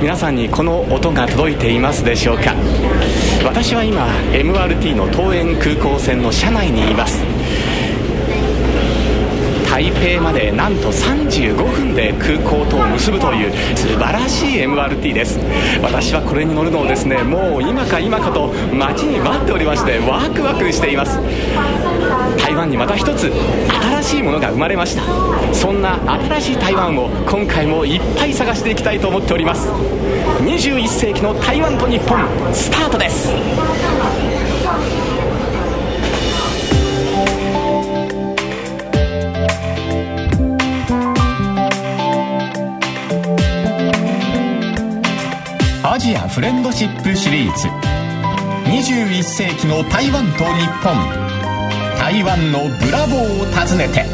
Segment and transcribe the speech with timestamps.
[0.00, 2.54] 皆さんにこの音が届いていますでしょうか？
[3.44, 7.22] 私は今 MRT の桃園空港線の車内にいます。
[9.70, 15.38] 台北までなんと35分で空港と結ぶという素晴らしい MRT です。
[15.82, 21.18] 私はこれに乗るのをですねもう今か今かと待ちに待っておりましてワクワクしています。
[22.60, 25.02] 湾にまた一つ新しいものが生まれました。
[25.54, 29.68] そんな新しい台湾を今回もいっぱい探していきたいと思っております。
[30.42, 32.18] 21世紀の台湾と日本
[32.52, 33.30] スタートです。
[45.82, 47.68] アジアフレンドシップシリーズ。
[48.66, 51.29] 21世紀の台湾と日本。
[52.00, 54.06] 台湾のブラボーを訪ねて。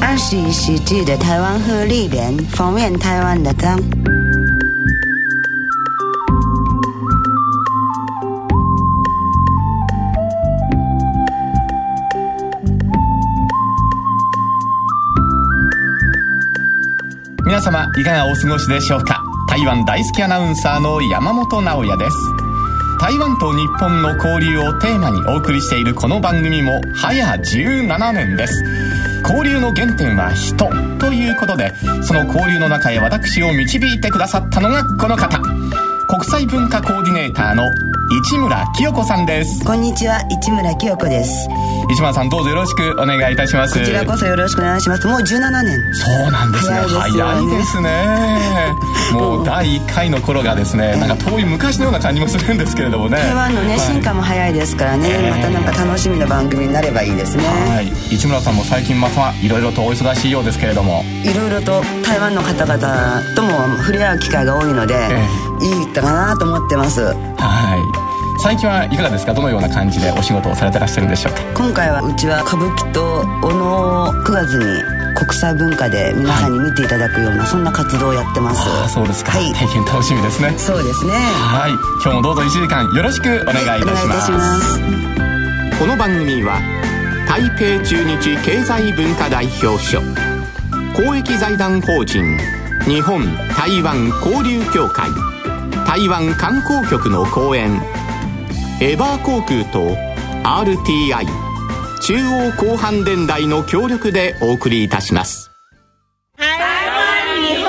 [0.00, 3.78] 二十一世纪的台湾和历练，封面台湾的灯。
[17.44, 19.22] 皆様いかがお過ごしでしょうか？
[19.46, 22.16] 台湾大好きアナウンサーの山本直也です
[23.02, 28.62] 台湾と日本の交流をテーマにお送りしているこの番組も早17年です。
[29.24, 31.72] 交流の原点は人ということで
[32.04, 35.40] その交流の中へ私を導いてくださったのがこの方。
[36.06, 37.64] 国際文化コーディネーターの
[38.14, 39.64] 市村清子さんです。
[39.64, 41.48] こんにちは、市村清子です。
[41.90, 43.78] 市村さんどうぞよろしくお願いいたします。
[43.78, 45.06] こちらこそよろしくお願いします。
[45.06, 45.94] もう17年。
[45.94, 46.76] そうなんですね。
[46.76, 47.88] 早いですよね。
[47.90, 48.72] ね。
[49.16, 53.16] もう第1回の頃がですねなんか遠い昔のような感じもするんですけれどもね。
[53.16, 53.80] 台湾のね、はい。
[53.80, 57.44] 進化も早いですからね、ええまたなんか楽しみな番組になればいいですね。
[57.44, 57.90] はい。
[58.14, 61.02] 市村さんも最近またいろいろとお忙しいようですけれども。
[61.24, 65.08] いろいろと台湾の方々とも触れ合う機会が多いので、
[65.62, 67.02] いいかなと思ってます。
[67.04, 67.12] は
[67.98, 68.01] い
[68.42, 69.32] 最近はいかがですか？
[69.34, 71.40] どのような感じでお仕事をされてらっしゃるんでしょうか？
[71.54, 74.82] 今回はうちは歌舞伎とお能を9月に
[75.14, 78.68] 国際文化で皆さんに見ていただくような、そんな活動をやってます。
[78.68, 79.52] ああそうですか、はい。
[79.52, 81.12] 大変楽しみですねそうですね。
[81.12, 81.72] はい
[82.02, 85.78] 今日もどうぞ1時間よろしくお願いいたします,、お願いいたします。
[85.78, 86.58] この番組は
[87.28, 90.00] 台北駐日経済文化代表所
[90.96, 92.24] 公益財団法人
[92.86, 93.22] 日本
[93.56, 95.08] 台湾交流協会
[95.86, 97.80] 台湾観光局の講演
[98.84, 99.96] エバー航空と
[100.42, 101.24] RTI
[102.00, 105.52] 中央広範電台の協力でお送りいたします
[106.36, 107.68] 台湾以后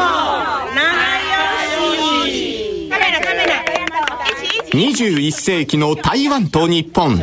[0.74, 0.82] 哪
[2.26, 2.90] 有戏？
[2.90, 3.62] カメラカメラ，
[4.72, 5.06] 一起一起。
[5.06, 7.22] 21世紀の台湾と日本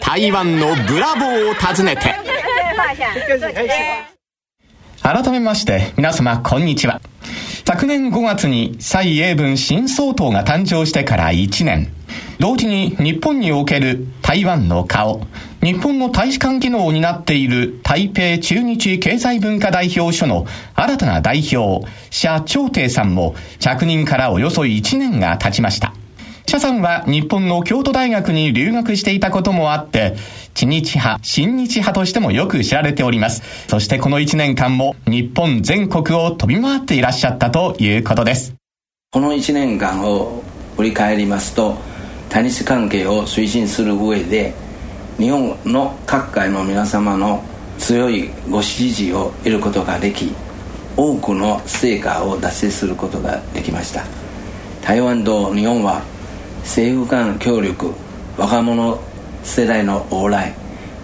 [0.00, 2.14] 台湾のブラボーを訪ねて
[5.02, 7.02] 改めまして皆様こんにちは
[7.66, 11.92] 昨年5月に蔡英文新総統が誕生してから1年
[12.38, 15.26] 同時に日本における台湾の顔
[15.62, 25.92] 日本の大使館機能を担っている台北駐日経済文化代表所の新たな代表謝長廷さんも着任からおよそ1年が経ちました
[26.48, 30.14] 謝さんは日本の京都大学に留学していたこともあって、
[30.54, 33.42] 知日派、親日派としてもよく知られております。
[33.66, 38.54] そしてこの1年間も日本全国を飛び回っていらっしゃったということです。
[39.10, 40.42] この1年間を
[40.76, 41.78] 振り返りますと
[42.28, 44.54] 対日関係を推進する上で
[45.18, 47.42] 日本の各界の皆様の
[47.78, 50.32] 強いご支持を得ることができ
[50.96, 54.04] 多くの成果を達成することができました。
[54.82, 56.02] 台湾と日本は
[56.60, 57.92] 政府間協力
[58.36, 58.98] 若者
[59.42, 60.54] 世代の往来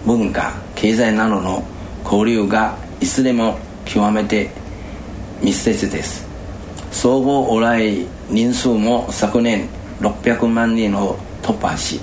[0.05, 1.63] 文化経済などの
[2.03, 4.49] 交流がいつでも極めて
[5.41, 6.25] 密接です。
[6.91, 9.67] 総合往来人数も昨年
[9.99, 11.99] 600万人を突破し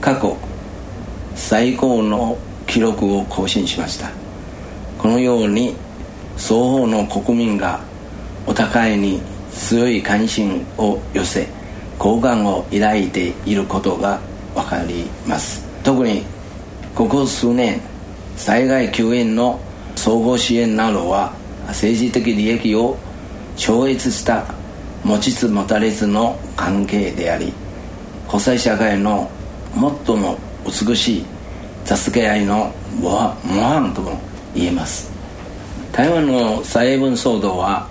[0.00, 0.36] 過去
[1.34, 4.10] 最高の記録を更新しました。
[4.98, 5.74] このように
[6.36, 7.80] 双方の国民が
[8.46, 9.20] お互いに
[9.52, 11.48] 強い関心を寄せ
[11.98, 14.20] 好感を抱いていることが
[14.54, 15.64] 分かります。
[15.82, 16.24] 特に
[16.94, 17.80] ここ数年
[18.36, 19.60] 災害救援の
[19.96, 21.32] 総合支援などは
[21.68, 22.96] 政治的利益を
[23.56, 24.44] 超越した
[25.04, 27.52] 持ちつ持たれつの関係であり
[28.28, 29.30] 国際社会の
[29.74, 31.26] 最も美しい
[31.84, 33.10] 助け合いの模
[33.44, 34.20] 範とも
[34.54, 35.10] 言えます。
[35.92, 37.86] 台湾の蔡英文騒動は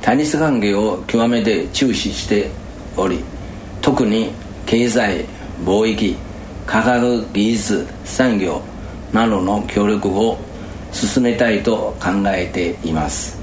[0.00, 2.50] 対日関係を極めて注視して
[2.96, 3.22] おり
[3.82, 4.30] 特に
[4.64, 5.26] 経済
[5.64, 6.16] 貿易
[6.66, 8.62] 科学技術産業
[9.12, 10.38] などの協力を
[10.92, 13.38] 進めたいと考えています。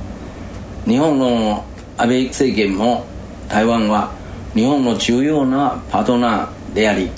[0.86, 1.64] 日本の
[2.00, 3.06] 安倍政権も
[3.50, 4.10] 台湾は
[4.56, 7.12] 日本の重要なパートナーであり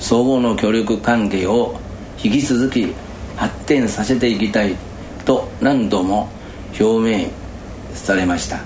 [0.00, 1.78] 相互の協力関係を
[2.24, 2.94] 引き続き
[3.36, 4.74] 発展させていきたい
[5.26, 6.30] と何度も
[6.80, 7.28] 表明
[7.92, 8.60] されました。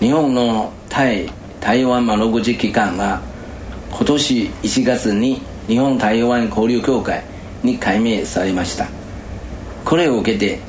[0.00, 1.30] 日本の対
[1.60, 3.22] 台湾窓口機関が
[3.90, 7.24] 今年1月に日本台湾交流協会
[7.62, 8.86] に改名されました。
[9.82, 10.60] これを受けて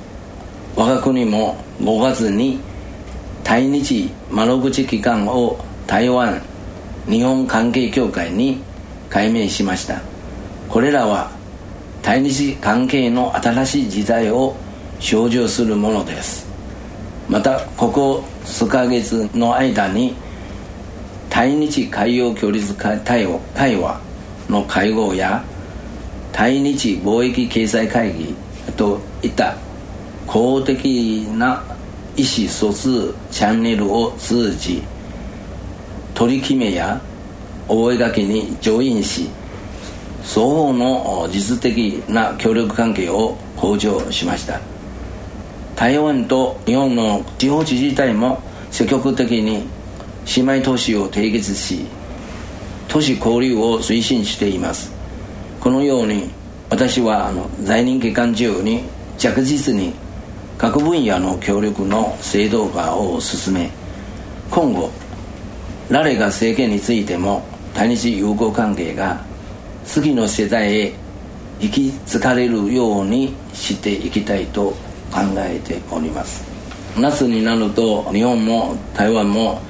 [0.73, 2.61] 我が国も5月に
[3.45, 6.41] 対日窓口機関を台湾
[7.07, 8.59] 日本関係協会に
[9.07, 10.01] 改名しました。
[10.67, 11.29] これらは
[12.01, 14.55] 対日関係の新しい時代を
[14.99, 16.47] 象徴するものです。
[17.29, 20.15] またここ数ヶ月の間に
[21.29, 24.01] 対日海洋協力対話
[24.49, 25.43] の会合や
[26.31, 28.35] 対日貿易経済会議
[28.75, 29.55] といった
[30.25, 31.63] 公的な
[32.17, 34.81] 意思疎通チャンネルを通じ
[36.13, 37.01] 取り決めや
[37.67, 39.29] 覚書に上院し
[40.23, 44.59] 双方の実的な協力関係を向上しました。
[45.75, 48.41] 台湾と日本の地方自治体も
[48.71, 49.67] 積極的に
[50.37, 51.85] 姉妹都市を締結し
[52.87, 54.91] 都市交流を推進しています。
[55.59, 56.29] このように
[56.69, 57.31] 私は
[57.63, 58.83] 在任期間中に
[59.17, 59.93] 着実に
[60.57, 63.69] 各分野の協力の制度化を進め
[64.49, 64.89] 今後
[65.89, 67.43] 誰が政権についても
[67.73, 69.21] 対日友好関係が
[69.85, 70.93] 次の世代へ
[71.59, 74.71] 引き継がれるようにしていきたいと
[75.11, 76.43] 考えております。
[76.97, 79.61] 夏になると日本も台湾も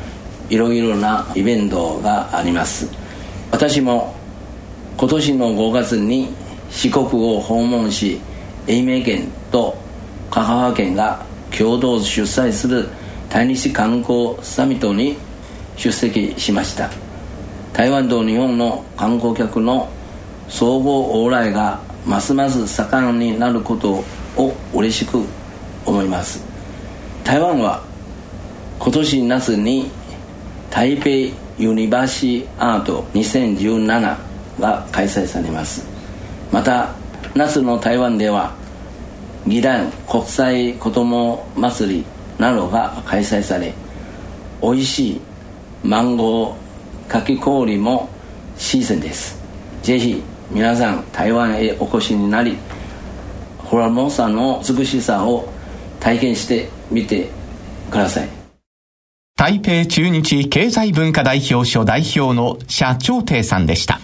[0.50, 2.90] いろいろなイベントがあります。
[3.52, 4.16] 私も
[4.98, 6.30] 今年の5月に
[6.70, 8.20] 四国を訪問し
[8.68, 9.78] 愛媛県と
[10.36, 11.26] 香川県が
[11.58, 12.90] 共同主催する
[13.30, 15.16] 対日観光サミットに
[15.78, 16.90] 出席しました。
[17.72, 19.88] 台湾と日本の観光客の
[20.50, 24.04] 総合往来がますます盛んになること
[24.36, 25.24] を嬉しく
[25.86, 26.44] 思います。
[27.24, 27.82] 台湾は
[28.78, 29.90] 今年夏に
[30.70, 31.10] 台北
[31.58, 34.18] ユニバーシーアート2017
[34.60, 35.88] が開催されます。
[36.52, 36.90] また
[37.36, 38.65] 夏の台湾では
[39.46, 42.06] 義団国際子ども祭り
[42.40, 43.74] などが開催され
[44.62, 45.22] 美味しい
[45.84, 48.10] マンゴーかき氷も
[48.58, 49.40] シーズンです
[49.84, 52.58] ぜひ皆さん台湾へお越しになり
[53.60, 55.48] ホラモンさんの美しさを
[56.00, 57.30] 体験してみて
[57.92, 58.30] ください
[59.38, 64.00] 台北中日経済文化代表所代表の社長亭さんでした。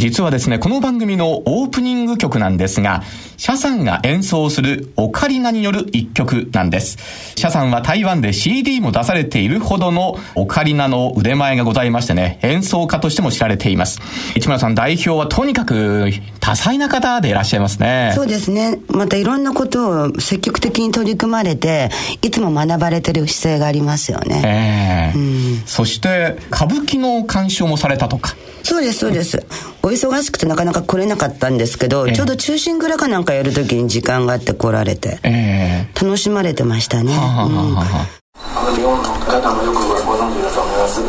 [0.00, 3.02] 実はですね、この番組のオープニング曲なんですが、
[3.36, 6.96] シャさんが演奏するオカリナによる一曲なんです。
[7.36, 14.00] シャさんは台湾で CD も出されているほどのオカリナの腕前がございましてね、演奏家としても知られています。
[14.36, 18.12] 市村さん代表はとにかく多彩な方でいらっしゃいますね。
[18.14, 18.80] そうですね。
[18.88, 21.90] またいろんなことを積極的に取り組まれて、
[22.22, 25.12] いつも学ばれてる姿勢がありますよね。
[25.14, 28.34] えー、うん、そして、歌舞伎の鑑賞もされたとか。
[28.62, 29.44] そうです、そうです。
[29.82, 37.12] お忙しくてなかなか来れなかったんですけど、えー、ちょうど中心蔵かなんかやるときに時間があって来られて、えー、楽しまれてましたね。
[37.12, 38.06] はははは
[38.42, 41.00] あの日本の方もよくご存知だと思います。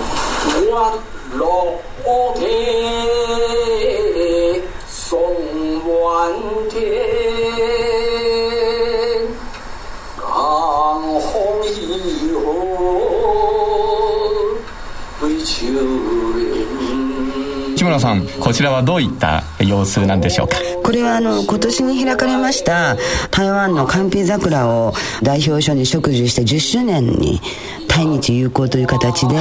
[18.02, 20.58] さんこちらはどういった様子なんでしょうか？
[20.84, 22.98] これはあの今年に開かれました
[23.30, 24.94] 台湾の寒皮桜を
[25.24, 27.40] 代表所に植樹して10周年に
[27.92, 29.36] 対日友好という形で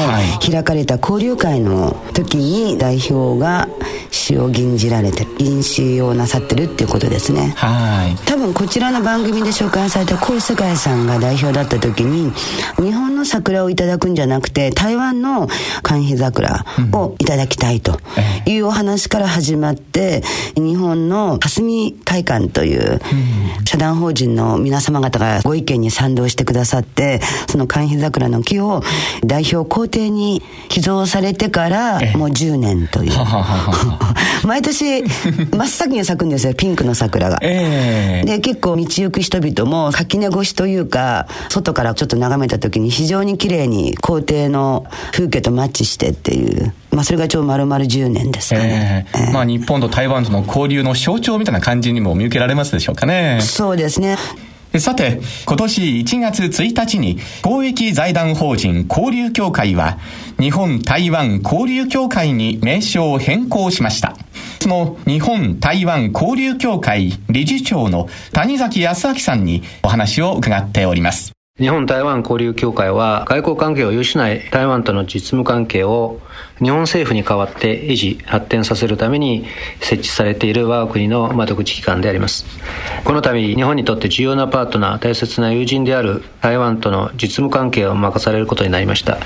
[0.45, 3.69] 開かれた交流会の時に代表が
[4.11, 7.55] 詩を吟じられて吟詩をなさってるっていうことですね。
[7.57, 8.17] はい。
[8.27, 12.33] 多分こちらの番組で紹介された高世界さんが代表だった時に
[12.77, 15.47] 日本の桜をいただくんじゃなくて台湾の
[15.83, 18.01] 寒皮桜をいただきたいと
[18.47, 20.23] いうお話から始まって
[20.57, 23.01] 日本の霞会館という
[23.65, 28.83] 社団法人の皆様方がご意見に賛同してくださってその寒皮桜の木を
[29.25, 33.13] 代表皇帝に寄贈されてからもう10年という。
[34.47, 37.39] 毎年真っ先に咲くんですよ、ピンクの桜が。
[37.43, 46.73] えー、で、結構道行く人々も垣根越しというか、外からちょっと眺めた時に非常に綺麗に皇帝の風景とマッチしてっていう。
[46.91, 49.07] まあ、それがちょう丸々10年ですかね。
[49.15, 53.41] えー、えー、まあ、日本と台湾との交流の象徴みたいな感じにも見受けられますでしょうかね。
[53.43, 54.17] そうですね。
[54.79, 59.99] さて、今年1月1日に公益財団法人交流協会は
[60.39, 64.17] 日本台湾交流協会に名称を変更しました。
[64.61, 71.40] その日本台湾交流協会理事長の谷崎康明さんにお話を伺っております。
[71.59, 76.21] 日本台湾交流協会は外交関係を有しない台湾との実務関係を
[76.59, 79.45] 日本政府に代わって維持発展させるために
[79.81, 82.47] 設置されている我が国の窓口機関であります。
[83.05, 89.19] この度日本にとって重要なパートナー大切な友人である台湾との実務関係を任されることになりました。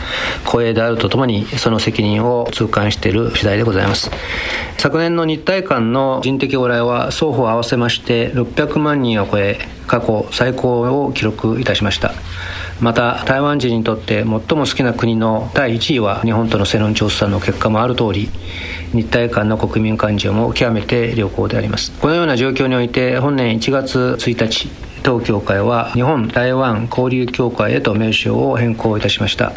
[0.44, 4.10] 光栄であるとともにその責任を痛感している次第でございます。
[4.78, 12.12] 昨年の日台間の人的往来は双方合わせまして600万人を超え過去最高を記録いたしました。
[12.80, 18.28] また台湾人にとって最も好きな国の第1位は日本との世論調査の結果もある通り
[18.92, 21.92] 日台間の国民感情も極めて良好であります。
[22.00, 24.68] このような状況において本年1月1日
[25.04, 29.52] 当協会は日本台湾交流協会へと名称を変更いたしました。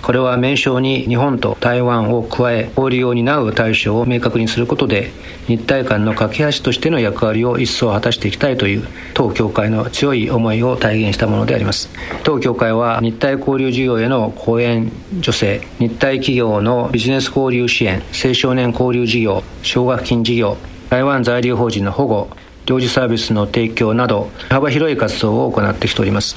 [0.00, 5.10] これは名称に日本と台湾を加え交流を担う対象を明確にすることで
[5.46, 11.90] 日台間の架け橋としての役割を一層果たしていきたいという当協会の強い思いを体現したものであります。
[12.22, 14.90] 当協会は日台交流事業への講演
[15.20, 20.56] 助成日台企業のビジネス交流支援青少年交流事業奨学金事業
[20.88, 22.30] 台湾在留法人の保護
[22.68, 26.36] 領事サービスの提供など幅広い活動を行ってきております。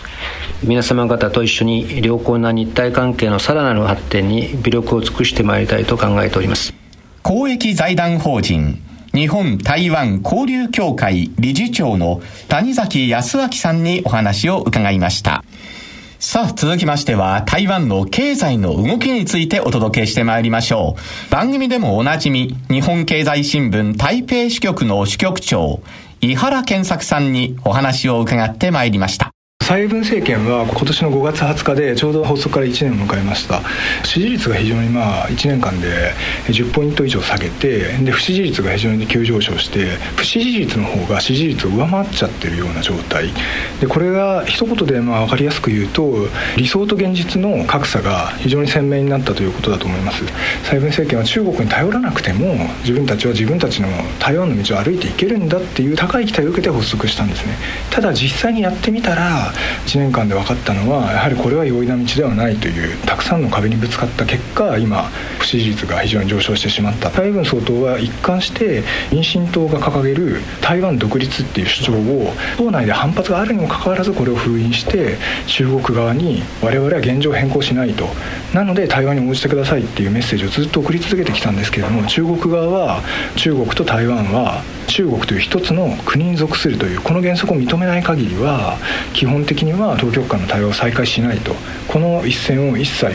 [0.64, 6.74] 皆様方と一緒に良好な日体関係のさらなる発展に微力を尽くしてまいりたいと考えております。
[7.22, 8.82] 公益財団法人
[9.14, 15.44] 日本台湾交流協会理事長の谷崎康明さんにお話を伺いました。
[16.18, 20.96] さあ、続きましては、台湾の経済の動きについてお届けしてまいりましょ
[21.28, 21.32] う。
[21.32, 25.82] 番組でもおなじみ、日本経済新聞台北支局の支局長、
[26.24, 29.32] 井原健作さんにお話を伺ってまいりました。
[29.72, 33.62] 蔡英文政権は今年の5月20日でちょうど発足から1年を迎えました。
[34.04, 36.12] 支持率が非常にまあ1年間で
[36.48, 43.30] 10ポイント以上下げてで不支持率が非常に急上昇して不支持率の方が支持率を上回っちゃってるような状態。
[43.80, 50.26] でこれが一言でまあ分かりやすく言うと理想と現実の格差が非常に鮮明になったということだと思います。
[50.66, 53.88] 蔡英文政権は中国に頼らなくても自分たちは自分たちの
[54.20, 57.56] 台湾の道を歩いていけるんだっていう高い期待を受けて発足したんですね。
[57.90, 59.54] ただ実際にやってみたら
[59.86, 65.04] 1年間で分かったのはやはりこれは容易な道ではないというたくさんの壁にぶつかった結果今
[65.40, 67.10] 不支持率が非常に上昇してしまった。
[67.10, 78.08] 蔡英文総統は一貫して民進党が掲げる台湾独立っていう主張を党内で反発があるにもかかわらずこれを封印して中国側に我々は現状変更しないと。
[78.54, 83.02] なので対話に応じてくださいっていうメッセージをずっと送り続けてきたんですけれども中国側は
[83.36, 84.62] 中国と台湾は
[84.92, 88.78] 中国という一つの国に属するというこの原則を認めない限りは
[89.14, 91.54] 基本的には当局間の対話を再開しないと。
[91.88, 93.14] この一線を一切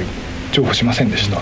[0.53, 1.41] 譲歩しませんでした。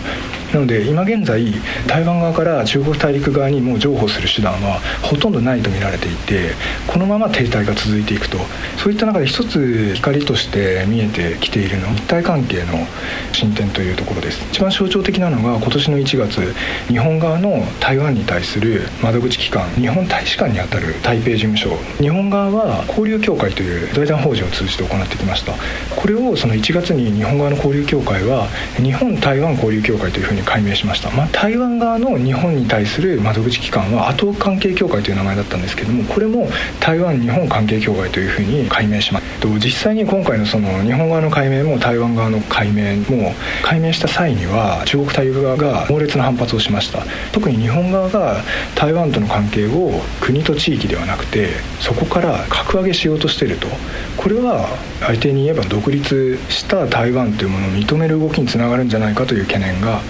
[0.55, 1.45] なので今現在
[1.89, 6.53] 台湾側から中国大陸側にもう譲歩する手段はほとんどないと見られていて
[6.87, 8.39] このまま停滞が続いていくと。
[8.77, 12.87] そういった中で一つ光として見えてきているのは日台関係の
[13.33, 14.45] 進展というところです。
[14.53, 16.55] 一番象徴的なのが今年の1月
[16.87, 21.71] 日本側の台湾に対する窓口機関日本大使館にあたる台北事務所。
[21.99, 25.53] 日本側は交流協会という財団法人を通じて行ってきました。
[25.97, 28.47] これをその1月に日本側の交流協会は
[28.77, 36.49] 日本台湾交流協会というふうに解明しました、まあ、台湾側の日本に対する窓口機関は後関係協会という名前だったんですけどもこれも
[36.81, 43.33] 台湾日本関係協会というふうに解明しますと実際に今回のその日本側の解明も台湾側の解明も
[43.63, 47.05] 解明した際には中国大陸側が猛烈な反発をしました。
[47.33, 48.43] 特に日本側が
[48.75, 53.69] 台湾との関係を国と地域ではなくてそこから格上げしようとしてると。
[54.17, 54.69] これは
[55.01, 60.01] 相手に言えば独立した台湾というものを認める動きにつながるんじゃないかという懸念が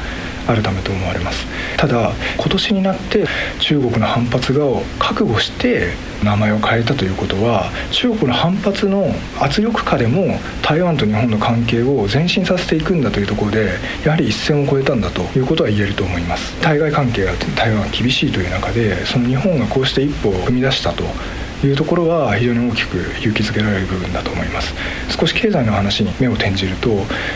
[0.46, 1.46] あるためと思われます。
[1.76, 3.26] ただ今年になって
[3.60, 4.64] 中国の反発が
[4.98, 13.70] 覚悟して名前を変えたということは中国の反発の圧力下でも台湾と日本の関係を前進させていくんだというところで
[14.04, 16.54] やはり一線を越えたんだということは言えると思います。
[16.60, 21.04] 対外関係が台湾は厳しいという中でその日本がこうして一歩を踏み出したと
[21.62, 24.75] いうところは非常に大きく勇気づけられる部分だと思います。
[25.18, 26.90] 少し経済の話に目を転じると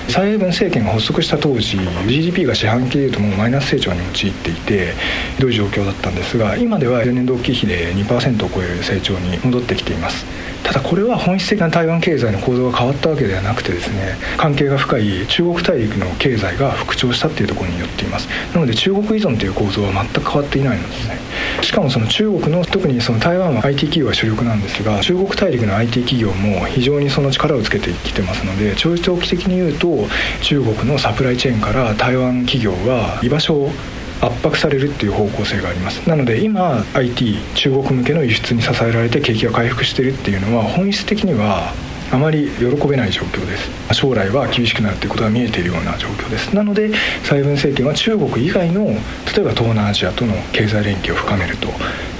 [0.08, 4.94] 蔡英文政権が発足した当時 GDP が四半期でいうともうマイナス成長に陥っていて
[5.36, 10.47] ひどい状況だったんですが今では前年同期比で2%を超える成長に戻ってきています。
[10.68, 18.28] ただこれは本質的な台湾経済の構造が変わったわけではなくてですね関係が深い中国大陸の経済が復調したっていうところによっています。
[18.52, 21.18] なので中国依存という構造は全く変わっていないのですね。
[21.62, 30.06] しかもその中国の特にその台湾は IT 企業が主力なんですが中国大陸の IT 企業も非常にその力をつけてきてますので長期的に言うと
[30.42, 33.70] 中国のサプライチェーンから台湾企業が居場所を
[34.20, 36.06] 圧迫されるっていう方向性があります。
[36.08, 41.72] なので今 IT 中国向けの輸出に支えられて景気が回復してるっていうのは本質的には
[42.10, 43.94] あまり喜べない状況です。
[43.94, 46.54] 将来は厳しくなるということが見えているような状況です。
[46.54, 46.90] なので
[47.22, 49.00] 蔡文政権は中国以外の例え
[49.40, 51.68] ば東南アジアとの経済連携を深めると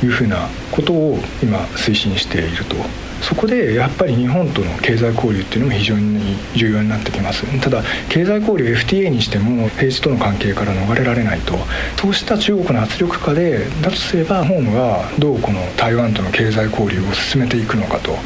[0.04, 2.76] いうふうなことを今推進していると
[3.22, 7.44] そこでやっぱり日本との経済交流っていうのも非常に重要になってきます。
[7.60, 11.58] ただ経済交流 FTA にしても平時との関係から逃れられないと。
[12.00, 18.16] そうした中国の圧力下でだとすれば日本がどうこの台湾との経済交流を進めていくのかと。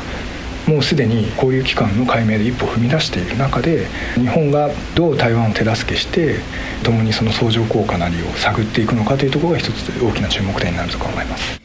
[0.67, 6.37] もうすでに交流機関の解明で一歩踏み出している中で日本がどう台湾を手助けして
[6.85, 11.62] 共にその相乗効果なりを探っていくのかというところが一つ大きな注目点になると考えます。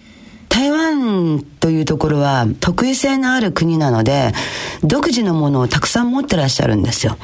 [0.57, 4.31] 台湾というところは特異性のある国なので
[4.83, 7.15] 独自のものをたくさん持ってらっしゃるんですよ。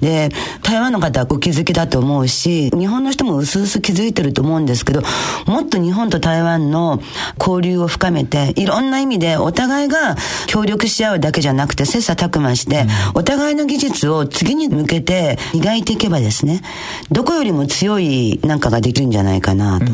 [0.00, 0.30] で、
[0.62, 5.02] 台湾の方はお気づきだと思うし、日本の人も薄々気づいてると思うんですけど、
[5.46, 7.02] もっと日本と台湾の
[7.38, 10.16] 交流を深めて、いろんな意味でお互いが
[10.46, 16.62] 協力し合うだけじゃなくて、切磋琢磨して、お互いの技術を次に向けて磨いていけばですね、
[17.10, 19.86] どこよりも強いなんかができるんじゃないかなと。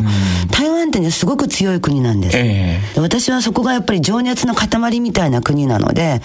[0.50, 2.36] 台湾ってね、すごく強い国なんです。
[2.36, 6.20] えー、私はそこがやっぱり情熱の塊みたいな国なので、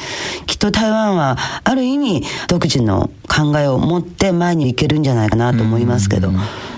[0.45, 6.31] きっと台湾はある意味独自の考えをを持って前に行けるんじゃないかなと思いますけど。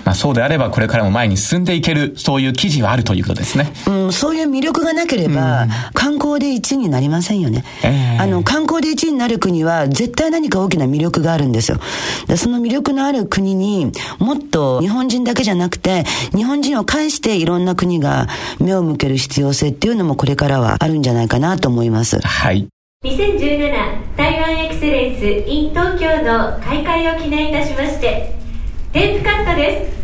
[0.04, 3.72] まあ、そうであればこれからも前に進んでいける、そういう記事はあるということですね。
[3.86, 7.64] うん、そういう魅力がなければ、観光で1位になりませんよね。
[7.82, 11.78] えー、あの、観光で1位になる国は絶対何か大きな魅力があるんですよ。
[12.36, 18.28] その魅力のある国にもっと日本人だけじゃなくて、日本人を介していろんな国が
[18.60, 22.20] 目を向ける必要性っていうのもこれからはあるんじゃないかなと思います。
[22.20, 22.68] はい。
[23.04, 28.34] 2017台湾エクセレンス in 東京の開会を記念いたしまして
[28.94, 29.94] テープカットです。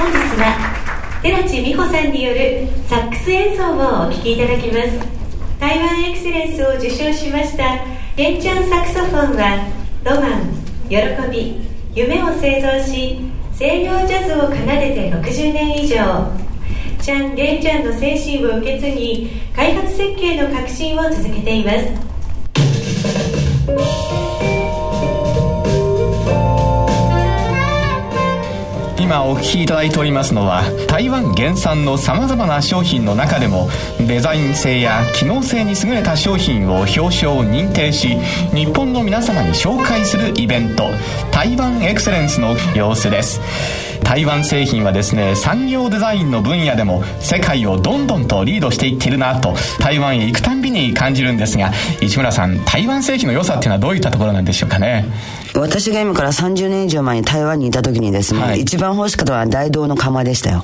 [0.00, 4.98] 本日は寺地美穂さんによるサックス演奏をお聴きいただきます。
[5.60, 7.76] 台湾エクセレンスを受賞しました
[8.16, 9.68] レンチャンサクソフォンは
[10.02, 10.96] ロマン喜
[11.30, 11.60] び
[11.94, 13.30] 夢を製造し
[13.62, 15.94] 西洋ジャズを奏でて60年以上。
[17.00, 21.76] チャン・レンちゃんの精神を受け継ぎ開発設計の革新を続けています。
[29.02, 38.16] 今お聞きいただいておりますのは台湾原産のさまざまな商品の中でもデザイン性や機能性に優れた商品を表彰認定し
[38.54, 40.88] 日本の皆様に紹介するイベント
[41.32, 43.91] 台湾エクセレンスの様子です。
[44.04, 55.04] 台湾製品はですね産業デザインの分野でも世界をどんどんとリードしていってるなと台湾へ行くたんびに感じるんですが市村さん台湾製品の良さっていうのはどういったところなんでしょうかね？
[55.54, 60.62] 私が今から30年以上前に台湾にいた時にですね、はい、一番欲しかったのは大道の釜でしたよ。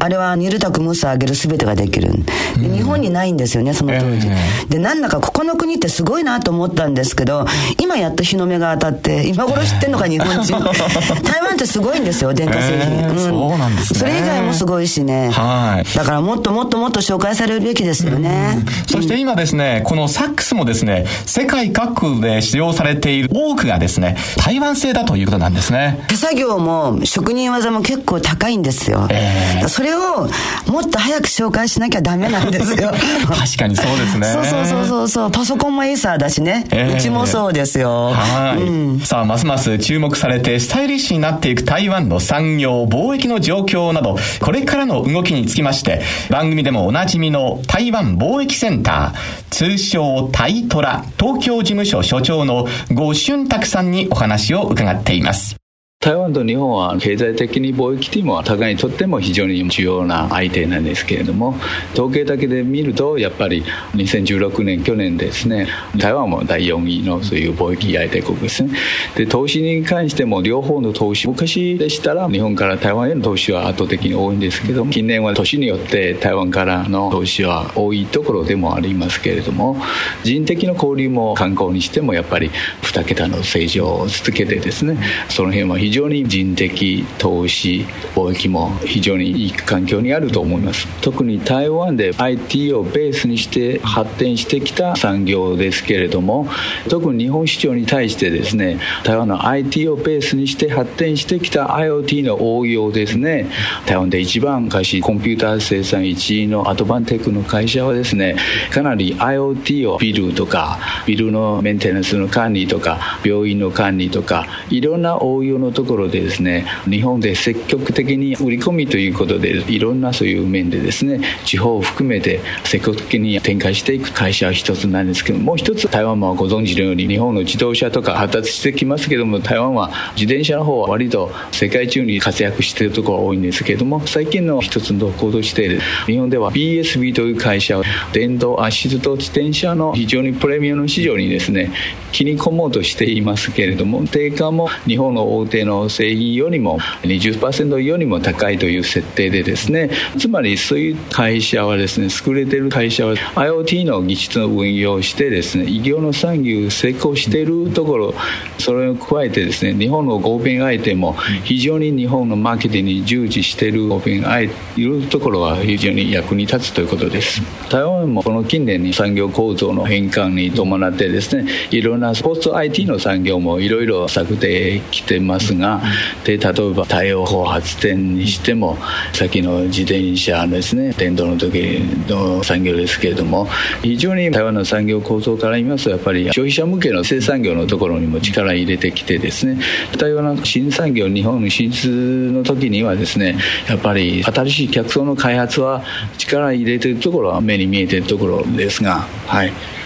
[0.00, 2.68] あれは煮る炊く蒸す揚げる全てができるで。
[2.68, 7.46] 日本にないんですよねその当時、えー、でなんだかここの国ってすごいなと思ったんですけど
[7.80, 10.54] 今やっと日の目が当たって今頃知ってんのか日本人。
[11.24, 13.98] 台湾ってすごいんですよ電化製品、えーうん、そうなんですね。
[14.00, 15.30] それ以外もすごいしね。
[15.30, 15.96] はい。
[15.96, 26.04] だからもっともっともっと紹介されるべきですよね、そして今ですねこのサックスもですね世界各国で使用されている多くがですね台湾製だということなんですね。
[26.08, 30.28] 手作業も職人技も結構高いんですよ、えー、それを
[30.66, 32.90] もっと早く紹介しなきゃダメなんですよ。
[33.28, 34.26] 確かにそうですね。
[34.26, 35.30] そうそうそうそうそう。
[35.30, 38.12] パソコンもエイサーだしね、えー、うちもそうですよ。
[38.12, 55.63] はい、うん、さあますます注目されてスタイリッシュになっていく台湾の産業貿易の状況などこれからの動きにつきまして番組でもおなじみの台湾貿易センター通称タイトラ東京事務所所長の呉春拓さんにお話を伺っています。
[56.04, 61.54] 台湾と日本は経済的に貿易というのは互いにとっても非常に重要な相手なんですけれども
[61.94, 63.64] 統計だけで見るとやっぱり
[63.94, 68.76] 2016年去年ですね台湾も第4位のそういう貿易相手国ですね。
[69.16, 79.78] で投資に関しても両方の投資昔でしたら日本から台湾への投資は圧倒的に多いんですけど近年は都市によって台湾からの投資は多いところでもありますけれども
[80.22, 82.50] 人的な交流も観光にしてもやっぱり
[82.82, 84.98] 2桁の成長を続けてですね
[85.30, 90.88] その辺は非常常に人的投資貿易も非常にいい環境にあると思います。
[91.00, 96.48] 特に台湾で IT をベースにして発展してきた産業ですけれども
[96.88, 103.50] 特に日本市場に対してですね台湾の IT をベースにして発展してきた IoT の応用ですね
[103.86, 108.36] 台湾で一番昔コンピューター生産1位のアドバンテックの会社はですね
[108.72, 141.72] かなり IoT をビルとかビルのメンテナンスの管理とか病院の管理とかいろんな応用のとところでですね日本で積極的に売り込みということでいろんなそういう面でですね地方を含めて積極的に展開していく会社は一つなんですけどもう一つ台湾もご存知のように日本の自動車とか発達してきますけども台湾は自転車の方は割と世界中に活躍しているところが多いんですけども最近の一つの動向として日本では BSB という会社は電動アシスト自転車の非常にプレミアム市場にですね
[142.12, 158.14] 切り込もうとしていますけれども定価も日本の大手の製品よりも20%よりも高いという設定でですねつまりそういう会社はですね優れてる会社は IoT の技術の運用してですね異業の産業成功しているところ
[158.58, 167.40] それを加えてですね日本の合弁相手も非常に日本のマーケティングに従事している合弁相手いるところは非常に役に立つということです。
[167.70, 175.80] 台湾もこの近年に産業構造の変換に伴ってですねいろんなスポーツ IT の産業もいろいろ策定きてますがが
[176.24, 178.76] で例えば太陽光発電にしても
[179.12, 183.48] 先の自転車ですね電動の時の産業ですけれども
[183.82, 189.60] 非常に台湾の産業構造から言いますとやっぱり消費者向けの生産業のところにも力入れてきてですね
[189.98, 195.82] 台湾の新産業日本進出の時にはですねやっぱり新しい客層の開発は
[196.18, 199.83] 力入れてるところは目に見えてるところですがはい。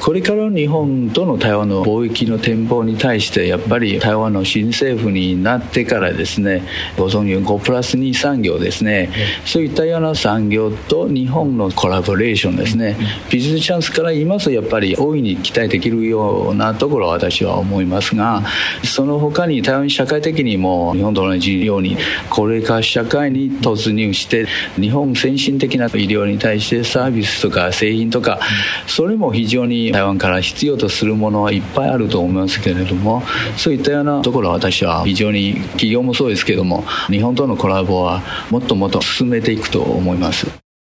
[0.00, 6.62] これからの日本との台湾の貿易の展望に対してやっぱり台湾の新政府になってからですね
[6.96, 9.10] ご存知の5プラス2産業ですね、
[9.44, 12.96] そういったような産業と日本のコラボレーションですね、
[13.30, 18.42] ビジネスチャンスから言いますとやっぱり大いに期待できるようなところは私は思いますが
[18.84, 21.96] その他に台湾社会的にも日本と同じように
[22.30, 28.40] 高齢化社会に突入して日本先進的な医療に対してサービスとか製品とか
[28.86, 33.22] それも非常に台湾から必要とするものはいっぱいあると思いますけれども
[33.56, 40.46] そういったようなところは私は非常に企業もそうですけども日本とのコラボはもっともっと進めていくと思います。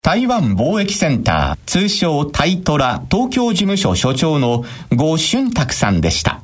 [0.04, 6.42] 台湾貿易センター通称タイトラ東京事務所所長の呉俊卓さんでした。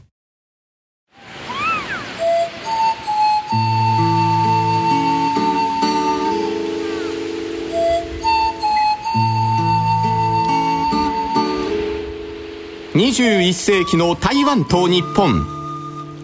[12.97, 15.45] 21世紀の台湾と日本。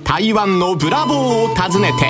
[0.03, 2.09] 台湾のブラボーを訪ねて。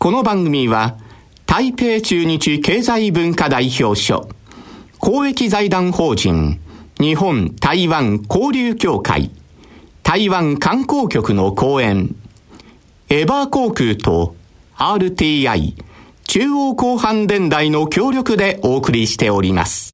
[0.00, 0.98] この番組は
[1.46, 4.28] 台北中日経済文化代表所
[4.98, 6.60] 公益財団法人
[6.98, 9.30] 日本台湾交流協会。
[10.04, 12.14] 台湾観光局の講演、
[13.08, 14.36] エバー航空と
[14.76, 15.72] RTI
[16.24, 19.93] 中央広範電台の協力でお送りしております。